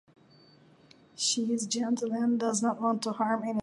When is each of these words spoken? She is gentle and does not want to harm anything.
She 1.15 1.53
is 1.53 1.67
gentle 1.67 2.11
and 2.13 2.39
does 2.39 2.63
not 2.63 2.81
want 2.81 3.03
to 3.03 3.11
harm 3.11 3.43
anything. 3.43 3.59